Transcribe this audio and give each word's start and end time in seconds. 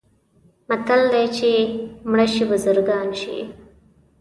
متل 0.69 1.01
دی: 1.11 1.25
چې 1.37 1.51
مړه 2.09 2.27
شي 2.33 2.43
بزرګان 2.49 3.09
شي. 3.21 3.37